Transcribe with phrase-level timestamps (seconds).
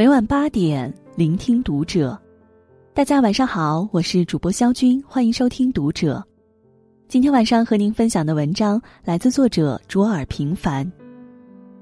[0.00, 2.18] 每晚八点，聆听读者。
[2.94, 6.26] 大家晚上好，我是主播肖军，欢迎收听读者。
[7.06, 10.90] 今天晚上和您分享的文章来自作者卓尔平凡。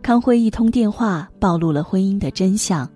[0.02, 2.90] 康辉一通电话暴露了婚姻的真相。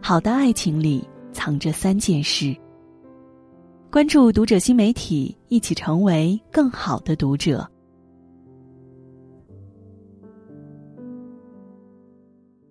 [0.00, 2.56] 好的爱情里藏着三件事。
[3.90, 7.70] 关注读者新媒体，一起成为更好的读者。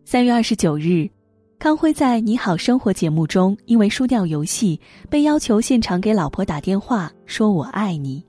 [0.03, 1.07] 三月二十九日，
[1.59, 8.25] 康辉在《你好生活》节目中，因为输掉游戏，被要求现场给老婆打电话，说我爱你。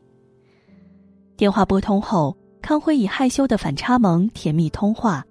[1.36, 5.24] 电话拨通后，康辉以害羞的反差萌甜蜜通话，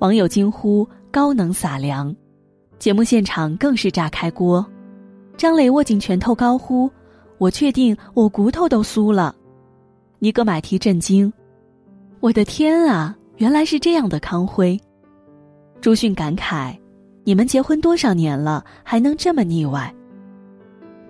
[0.00, 2.14] 网友惊呼高能撒粮，
[2.78, 4.64] 节目现场更是炸开锅，
[5.38, 6.90] 张磊握紧拳头高呼
[7.40, 9.34] ：“我确定我骨头都酥了。”
[10.20, 11.32] 尼格买提震惊
[12.20, 14.78] ：“我的天啊，原来是这样的康辉。”
[15.80, 16.76] 朱迅感慨
[17.30, 19.94] ：“你们结婚多少年了，还能这么腻歪？”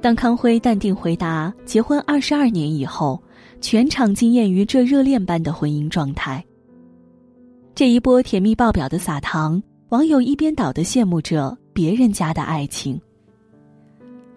[0.02, 3.18] 当康辉淡定回答：“结婚二十二年以后，
[3.62, 6.44] 全场惊艳于这热恋般的婚姻状态。”
[7.74, 13.00] 这一波甜蜜爆表的撒糖，网友一边倒的羡慕着别人家的爱情。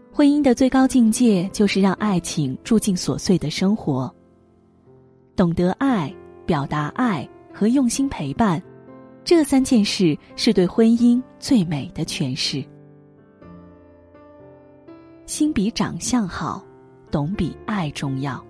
[0.10, 4.10] 婚姻的最高境界就是让爱情住进琐碎的生活，
[5.36, 6.10] 懂得爱、
[6.46, 8.64] 表达爱和用心陪伴。
[9.24, 12.64] 这三件事是对婚姻最美的诠释。
[15.26, 16.64] 心比长相好，
[17.10, 18.44] 懂比爱重要。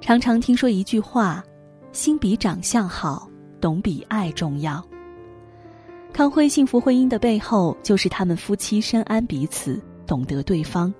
[0.00, 1.44] 常常听说一句话
[1.92, 4.84] ：“心比长相好，懂比爱重要。”
[6.12, 10.92] 康辉幸福婚姻的背后，就是他们夫妻深谙彼此，懂得对方。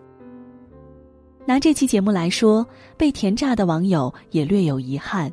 [1.45, 2.65] 拿这期节目来说，
[2.97, 5.33] 被甜炸的网友也略有遗憾。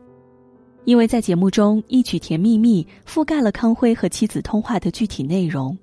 [0.88, 5.78] 因为在节目中，一曲《甜蜜蜜》覆盖了康辉和妻子通话的具体内容。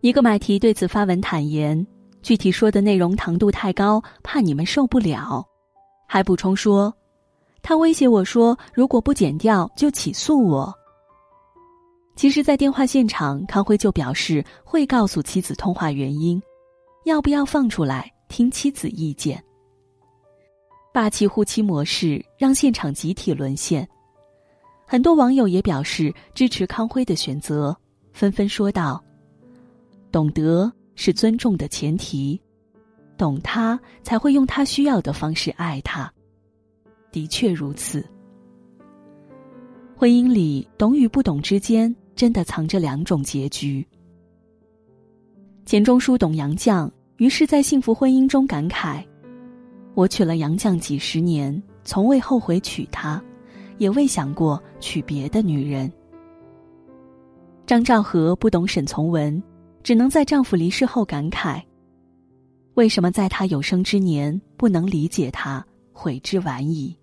[0.00, 1.86] 尼格买提对此发文坦言，
[2.22, 5.46] 具体说的内容糖度太高，怕你们受不了，
[6.08, 6.92] 还补充说，
[7.62, 10.74] 他威胁我说，如果不剪掉就起诉我。
[12.16, 16.42] 其实，在电话现场，康辉就表示会告诉妻子通话原因，
[17.04, 19.40] 要不要放出来听妻子意见。
[20.92, 23.88] 霸气护妻模式让现场集体沦陷，
[24.86, 27.74] 很多网友也表示支持康辉的选择，
[28.12, 29.02] 纷纷说道
[30.12, 32.38] ：“懂得是尊重的前提，
[33.16, 36.12] 懂他才会用他需要的方式爱他。”
[37.10, 38.06] 的确如此，
[39.96, 43.86] 婚姻里懂与不懂之间，真的藏着两种结局。
[45.64, 49.02] 钱钟书懂杨绛，于是在幸福婚姻中感慨。
[49.94, 53.22] 我娶了杨绛几十年，从未后悔娶她，
[53.78, 55.92] 也未想过娶别的女人。
[57.66, 59.42] 张兆和不懂沈从文，
[59.82, 61.62] 只能在丈夫离世后感慨：
[62.74, 66.96] 为什么在他有生之年不能理解他，悔之晚矣。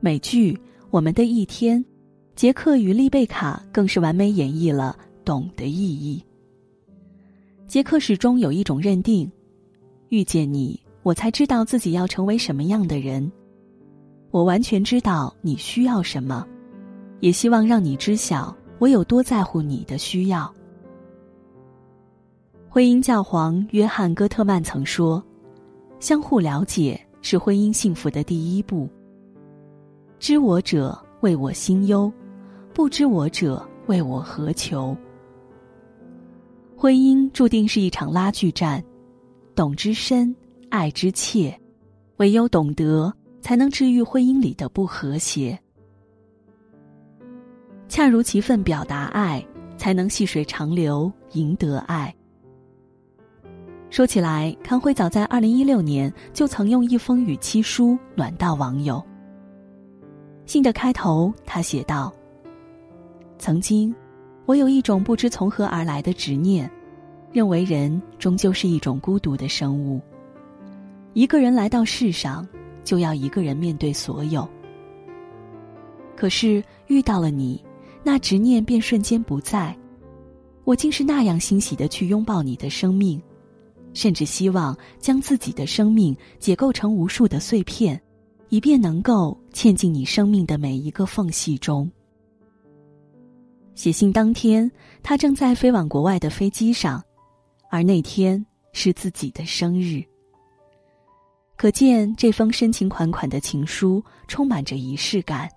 [0.00, 0.54] 美剧
[0.90, 1.78] 《我们的一天》，
[2.34, 6.24] 杰克与丽贝卡更是完美演绎了懂的意义。
[7.66, 9.30] 杰克始终有一种认定：
[10.08, 10.80] 遇见你。
[11.08, 13.32] 我才知道自己要成为什么样的人，
[14.30, 16.46] 我完全知道你需要什么，
[17.20, 20.52] 也希望让你知晓我有多在乎你的需要。
[22.68, 25.24] 婚姻教皇约翰·戈特曼曾说
[25.98, 28.86] ：“相互了解是婚姻幸福的第一步。
[30.18, 32.12] 知我者为我心忧，
[32.74, 34.94] 不知我者为我何求。”
[36.76, 38.84] 婚姻注定是一场拉锯战，
[39.54, 40.36] 懂之深。
[40.70, 41.58] 爱之切，
[42.16, 45.58] 唯有懂得，才能治愈婚姻里的不和谐。
[47.88, 49.44] 恰如其分表达爱，
[49.76, 52.14] 才能细水长流，赢得爱。
[53.90, 59.02] 说起来，康辉早在二零一六年就曾用一封与妻书暖到网友。
[60.44, 62.12] 信的开头，他写道
[63.38, 63.94] ：“曾经，
[64.44, 66.70] 我有一种不知从何而来的执念，
[67.32, 70.00] 认为人终究是一种孤独的生物。”
[71.18, 72.46] 一个人来到世上，
[72.84, 74.48] 就要一个人面对所有。
[76.14, 77.60] 可是遇到了你，
[78.04, 79.76] 那执念便瞬间不在。
[80.62, 83.20] 我竟是那样欣喜的去拥抱你的生命，
[83.94, 88.00] 甚至希望将自己的生命解构成无数的碎片，
[88.48, 91.90] 以便能够嵌进你生命的每一个缝隙中。
[93.74, 94.70] 写信当天，
[95.02, 97.02] 他正在飞往国外的飞机上，
[97.72, 100.00] 而那天是自己的生日。
[101.58, 105.50] 可见这封深情款款的情书充满着仪式感。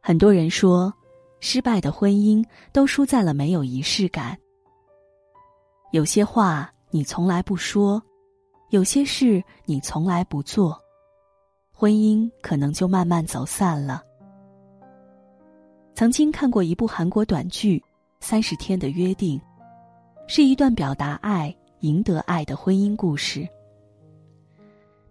[0.00, 0.92] 很多人说，
[1.38, 4.36] 失败的婚姻都输在了没有仪式感。
[5.92, 8.02] 有些话你从来不说，
[8.70, 10.76] 有些事你从来不做，
[11.72, 14.02] 婚姻可能就慢慢走散了。
[15.94, 17.78] 曾经看过一部韩国短剧
[18.18, 19.38] 《三十天的约定》，
[20.26, 23.48] 是一段表达爱、赢得爱的婚姻故事。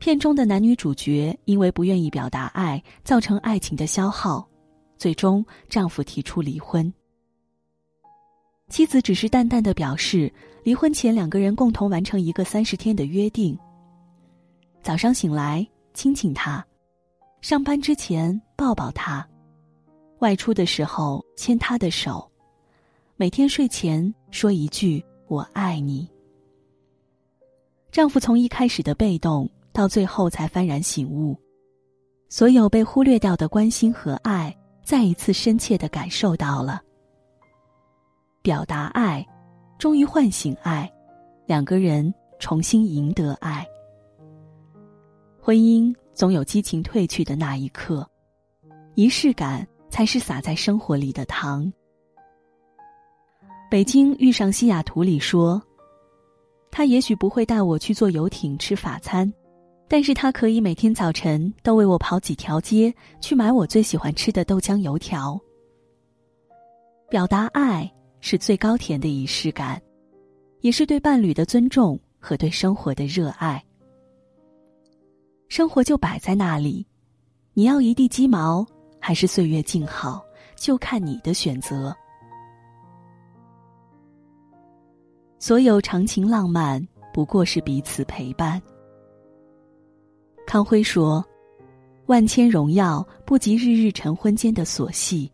[0.03, 4.45] 片中的男女主角因为不愿意表达爱，造成爱情的消耗，
[4.97, 6.93] 最终丈夫提出离婚。
[8.67, 10.29] 妻子只是淡淡的表示，
[10.61, 13.57] 离婚前两个人共同完成一个三十天的约定：
[14.81, 16.61] 早上醒来亲亲他，
[17.39, 19.25] 上班之前抱抱他。
[20.19, 22.29] 外出的时候牵他的手，
[23.15, 26.05] 每天睡前说一句“我爱你”。
[27.89, 31.35] 丈夫从一开始的被动，到最后才幡然醒悟，
[32.29, 36.81] 所有被忽略掉的关心和爱，再一次深切的感受到了。
[38.41, 39.27] 表达爱，
[39.77, 40.89] 终于唤醒爱，
[41.45, 43.67] 两个人重新赢得爱。
[45.41, 48.09] 婚姻总有激情褪去的那一刻，
[48.95, 49.67] 仪式感。
[49.93, 51.71] 才是洒在生活里的糖。
[53.69, 55.61] 北京遇上西雅图里说
[56.73, 59.31] ：“他也许不会带我去坐游艇吃法餐，
[59.93, 62.91] 但是他可以每天早晨都为我跑几条街
[63.21, 65.39] 去买我最喜欢吃的豆浆油条。”
[67.11, 67.87] 表达爱
[68.19, 69.79] 是最高甜的仪式感，
[70.61, 73.63] 也是对伴侣的尊重和对生活的热爱。
[75.47, 76.83] 生活就摆在那里，
[77.53, 78.65] 你要一地鸡毛。
[78.99, 80.25] 还是岁月静好，
[80.55, 81.95] 就看你的选择。
[85.37, 88.59] 所有长情浪漫，不过是彼此陪伴。
[90.45, 91.23] 康辉说
[92.07, 95.31] ：“万千荣耀，不及日日晨昏间的琐细。”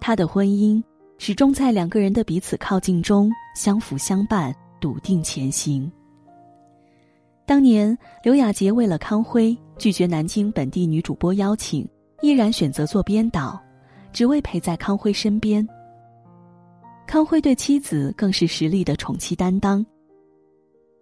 [0.00, 0.82] 他的婚姻
[1.18, 5.90] 始终在两个人的彼此靠近中相扶相伴，笃定前行。
[7.46, 11.88] 当年刘雅洁为了康辉拒绝南京本地女主播邀请，
[12.22, 13.60] 依然选择做编导，
[14.12, 15.66] 只为陪在康辉身边。
[17.06, 19.84] 康辉对妻子更是实力的宠妻担当。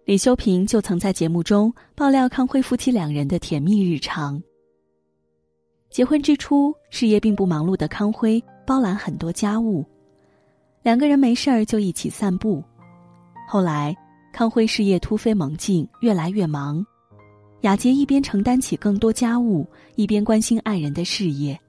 [0.09, 4.41] 李修平就曾在节目中爆料康辉夫妻两人的甜蜜日常。
[5.91, 9.85] 结婚之初，事业并不忙碌的康辉包揽很多家务，
[10.81, 12.63] 两个人没事儿就一起散步。
[13.47, 13.95] 后来。
[14.33, 16.83] 康辉事业突飞猛进，越来越忙，
[17.61, 19.63] 雅洁一边承担起更多家务，
[19.95, 21.59] 一边关心爱人的事业。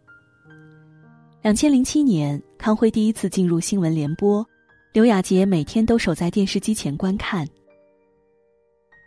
[1.42, 4.46] 两千零七年，康辉第一次进入新闻联播，
[4.94, 7.46] 刘雅洁每天都守在电视机前观看。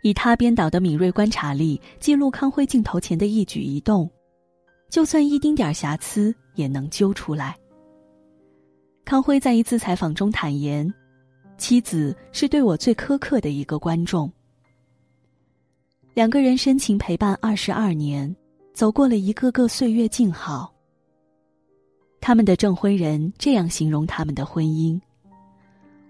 [0.04, 4.08] 以他编导的敏锐观察力，记录康辉镜头前的一举一动，
[4.90, 7.56] 就算一丁点瑕疵也能揪出来。
[9.02, 10.92] 康辉在一次采访中坦言。
[11.56, 14.30] 妻子是对我最苛刻的一个观众。
[16.12, 18.34] 两个人深情陪伴二十二年，
[18.74, 20.70] 走过了一个个岁月静好。
[22.20, 25.00] 他们的证婚人这样形容他们的婚姻：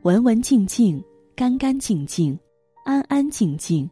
[0.02, 1.00] 文文静静，
[1.37, 2.37] 干干净净，
[2.84, 3.91] 安安静静，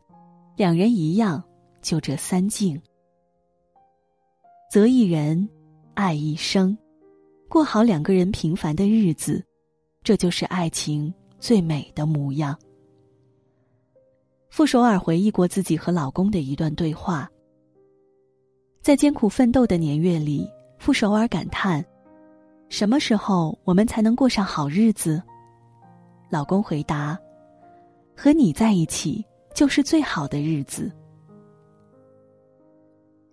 [0.57, 1.43] 两人一样，
[1.81, 2.81] 就这三静。
[4.71, 5.49] 择一人，
[5.95, 6.77] 爱一生，
[7.49, 9.45] 过好两个人平凡的日子，
[10.05, 11.13] 这就是爱情。
[11.41, 12.57] 最美的模样。
[14.49, 17.29] 傅首尔回忆过自己和老公的一段对话。
[18.81, 21.85] 在艰苦奋斗的年月里，傅首尔感叹
[22.71, 25.21] ：“什么时候我们才能过上好日子？”
[26.31, 27.19] 老公回答
[28.23, 30.89] ：“和你在一起就是最好的日子。”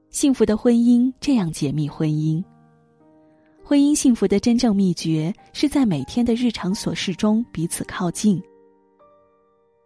[0.10, 2.43] 幸福的婚姻这样解密婚姻。
[3.63, 8.41] 婚姻幸福的真正秘诀是在每天的日常琐事中彼此靠近。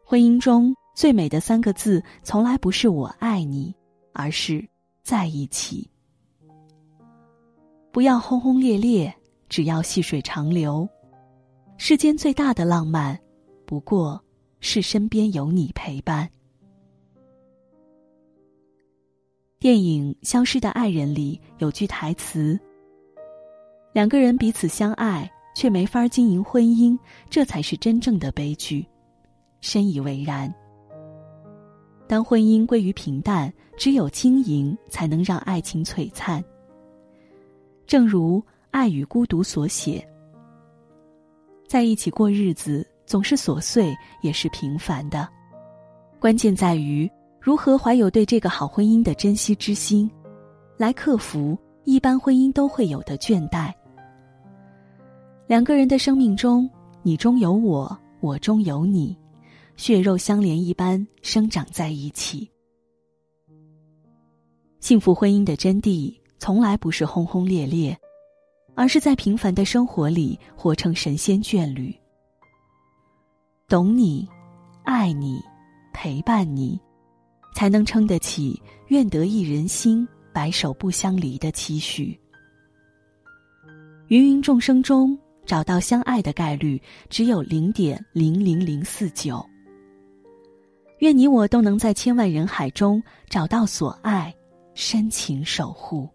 [0.05, 3.75] 婚姻中最美的三个字，从来不是“我爱你”，
[4.15, 4.65] 而是
[5.03, 5.85] 在一起。
[7.91, 9.13] 不要轰轰烈烈，
[9.49, 10.87] 只要细水长流。
[11.75, 13.19] 世间最大的浪漫，
[13.65, 14.23] 不过
[14.63, 16.27] 是身边有你陪伴。
[19.59, 22.57] 电影《消失的爱人》里有句台词。
[23.91, 26.97] 两个人彼此相爱，却没法经营婚姻，
[27.29, 28.87] 这才是真正的悲剧。
[29.59, 30.51] 深以为然。
[32.07, 36.41] 当婚姻归于平淡，只有经营才能让爱情璀璨。
[37.85, 38.39] 正如
[38.71, 40.07] 《爱与孤独》所写
[41.67, 45.29] ：“在一起过日子，总是琐碎，也是平凡的。
[46.19, 47.07] 关键在于
[47.39, 50.09] 如何怀有对这个好婚姻的珍惜之心，
[50.77, 53.71] 来克服一般婚姻都会有的倦怠。”
[55.45, 56.67] 两个人的生命中，
[57.03, 59.15] 你中有我，我中有你，
[59.75, 62.49] 血肉相连一般生长在一起。
[64.79, 67.95] 幸福婚姻的真谛，从来不是轰轰烈烈，
[68.73, 71.95] 而是在平凡的生活里活成神仙眷侣。
[73.73, 74.29] 懂你，
[74.83, 75.41] 爱你，
[75.93, 76.79] 陪伴你，
[77.55, 82.15] 才能撑得起“愿得一人心，白首不相离”的期许。
[84.09, 89.43] 芸芸众生中，找到相爱的概率只有零点零零零四九。
[90.99, 94.31] 愿你我都能在千万人海中找到所爱。
[94.75, 96.07] 深情守护。